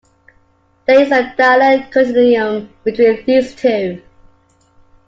There 0.87 0.99
is 0.99 1.11
a 1.11 1.31
dialect 1.37 1.91
continuum 1.93 2.73
between 2.83 3.23
these 3.23 3.53
two. 3.53 4.01